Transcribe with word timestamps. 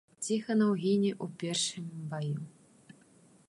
Ціханаў 0.27 0.71
гіне 0.83 1.11
ў 1.23 1.25
першым 1.43 1.85
баю. 2.13 2.41